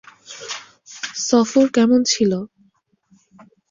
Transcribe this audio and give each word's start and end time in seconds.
সফর 1.27 1.65
কেমন 1.75 1.99
ছিল? 2.11 2.31